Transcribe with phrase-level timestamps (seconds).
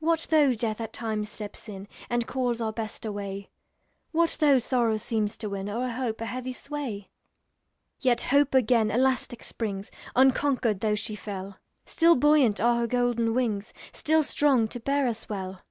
[0.00, 3.50] What though Death at times steps in, And calls our Best away?
[4.10, 7.08] What though sorrow seems to win, O'er hope, a heavy sway?
[8.00, 13.72] Yet Hope again elastic springs, Unconquered, though she fell; Still buoyant are her golden wings,
[13.92, 15.62] Still strong to bear us well.